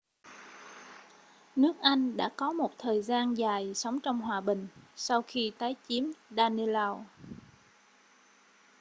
[1.55, 5.75] nước anh đã có một thời gian dài sống trong hòa bình sau khi tái
[5.87, 7.03] chiếm danelaw